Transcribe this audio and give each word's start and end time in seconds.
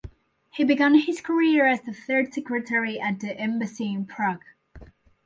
He 0.49 0.63
began 0.63 0.95
his 0.95 1.21
career 1.21 1.67
as 1.67 1.81
the 1.81 1.93
Third 1.93 2.33
Secretary 2.33 2.99
at 2.99 3.19
the 3.19 3.37
embassy 3.39 3.85
in 3.93 4.07
Prague. 4.07 4.41